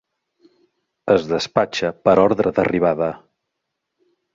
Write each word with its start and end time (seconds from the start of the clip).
Es 1.17 1.29
despatxa 1.33 1.93
per 2.09 2.19
ordre 2.25 2.57
d'arribada. 2.59 3.15